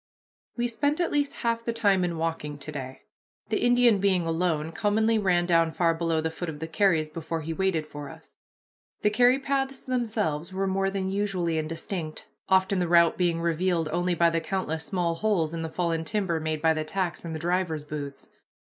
We 0.57 0.67
spent 0.67 0.99
at 0.99 1.11
least 1.11 1.31
half 1.45 1.63
the 1.63 1.71
time 1.73 2.03
in 2.03 2.17
walking 2.17 2.57
to 2.57 2.71
day. 2.71 3.01
The 3.49 3.61
Indian, 3.63 3.99
being 3.99 4.25
alone, 4.25 4.71
commonly 4.71 5.19
ran 5.19 5.45
down 5.45 5.71
far 5.73 5.93
below 5.93 6.21
the 6.21 6.31
foot 6.31 6.49
of 6.49 6.57
the 6.57 6.67
carries 6.67 7.07
before 7.07 7.41
he 7.41 7.53
waited 7.53 7.85
for 7.85 8.09
us. 8.09 8.33
The 9.03 9.11
carry 9.11 9.37
paths 9.37 9.85
themselves 9.85 10.51
were 10.51 10.65
more 10.65 10.89
than 10.89 11.11
usually 11.11 11.59
indistinct, 11.59 12.25
often 12.49 12.79
the 12.79 12.87
route 12.87 13.15
being 13.15 13.41
revealed 13.41 13.89
only 13.93 14.15
by 14.15 14.31
the 14.31 14.41
countless 14.41 14.85
small 14.85 15.13
holes 15.13 15.53
in 15.53 15.61
the 15.61 15.69
fallen 15.69 16.03
timber 16.03 16.39
made 16.39 16.63
by 16.63 16.73
the 16.73 16.83
tacks 16.83 17.23
in 17.23 17.33
the 17.33 17.37
drivers' 17.37 17.83
boots. 17.83 18.27